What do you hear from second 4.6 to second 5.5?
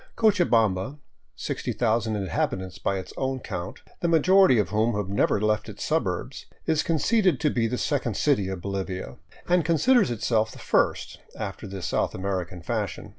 whom have never